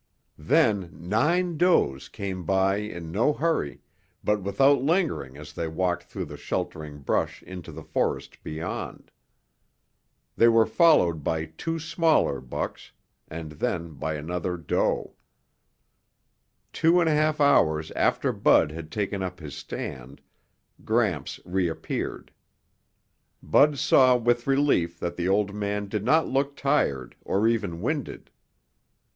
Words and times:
Then 0.39 0.97
nine 0.99 1.57
does 1.57 2.09
came 2.09 2.43
by 2.43 2.77
in 2.77 3.11
no 3.11 3.33
hurry, 3.33 3.81
but 4.23 4.41
without 4.41 4.81
lingering 4.81 5.37
as 5.37 5.53
they 5.53 5.67
walked 5.67 6.05
through 6.05 6.25
the 6.25 6.37
sheltering 6.37 7.01
brush 7.01 7.43
into 7.43 7.71
the 7.71 7.83
forest 7.83 8.41
beyond. 8.41 9.11
They 10.35 10.47
were 10.47 10.65
followed 10.65 11.23
by 11.23 11.45
two 11.45 11.77
smaller 11.77 12.39
bucks, 12.41 12.93
and 13.27 13.51
then 13.51 13.93
by 13.93 14.15
another 14.15 14.57
doe. 14.57 15.17
Two 16.73 16.99
and 16.99 17.07
a 17.07 17.13
half 17.13 17.39
hours 17.39 17.91
after 17.91 18.31
Bud 18.33 18.71
had 18.71 18.91
taken 18.91 19.21
up 19.21 19.39
his 19.39 19.55
stand, 19.55 20.19
Gramps 20.83 21.39
reappeared. 21.45 22.31
Bud 23.43 23.77
saw 23.77 24.17
with 24.17 24.47
relief 24.47 24.99
that 24.99 25.15
the 25.15 25.29
old 25.29 25.53
man 25.53 25.87
did 25.87 26.03
not 26.03 26.27
look 26.27 26.55
tired 26.55 27.15
or 27.23 27.47
even 27.47 27.81
winded. 27.83 28.31